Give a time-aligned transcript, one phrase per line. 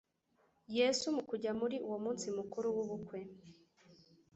[0.77, 3.19] Yesu mu kujya muri uwo munsi mukuru w'ubukwe,